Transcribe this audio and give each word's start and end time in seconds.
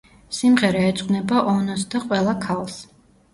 სიმღერა 0.35 0.79
ეძღვნება 0.93 1.43
ონოს 1.51 1.85
და 1.93 2.03
ყველა 2.07 2.35
ქალს. 2.47 2.81